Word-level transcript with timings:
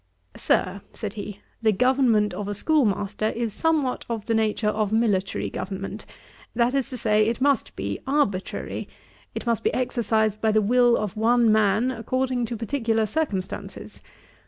'Sir, 0.35 0.81
(said 0.93 1.13
he,) 1.13 1.41
the 1.61 1.71
government 1.71 2.33
of 2.33 2.47
a 2.47 2.55
schoolmaster 2.55 3.29
is 3.29 3.53
somewhat 3.53 4.03
of 4.09 4.25
the 4.25 4.33
nature 4.33 4.69
of 4.69 4.91
military 4.91 5.47
government; 5.47 6.07
that 6.55 6.73
is 6.73 6.89
to 6.89 6.97
say, 6.97 7.21
it 7.21 7.39
must 7.39 7.75
be 7.75 7.99
arbitrary, 8.07 8.89
it 9.35 9.45
must 9.45 9.63
be 9.63 9.71
exercised 9.75 10.41
by 10.41 10.51
the 10.51 10.59
will 10.59 10.97
of 10.97 11.15
one 11.15 11.51
man, 11.51 11.91
according 11.91 12.47
to 12.47 12.57
particular 12.57 13.05
circumstances. 13.05 14.01